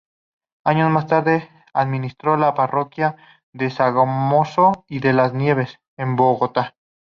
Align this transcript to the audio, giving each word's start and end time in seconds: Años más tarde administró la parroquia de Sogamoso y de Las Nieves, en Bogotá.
Años 0.65 0.89
más 0.89 1.05
tarde 1.05 1.47
administró 1.75 2.35
la 2.35 2.55
parroquia 2.55 3.17
de 3.53 3.69
Sogamoso 3.69 4.83
y 4.89 4.97
de 4.99 5.13
Las 5.13 5.35
Nieves, 5.35 5.77
en 5.95 6.15
Bogotá. 6.15 6.75